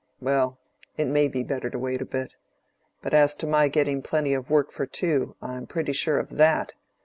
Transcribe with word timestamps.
"Well, 0.19 0.57
it 0.97 1.05
may 1.05 1.27
be 1.27 1.43
better 1.43 1.69
to 1.69 1.77
wait 1.77 2.01
a 2.01 2.05
bit. 2.05 2.35
But 3.03 3.13
as 3.13 3.35
to 3.35 3.45
my 3.45 3.67
getting 3.67 4.01
plenty 4.01 4.33
of 4.33 4.49
work 4.49 4.71
for 4.71 4.87
two, 4.87 5.35
I'm 5.43 5.67
pretty 5.67 5.93
sure 5.93 6.17
of 6.17 6.29
that. 6.37 6.73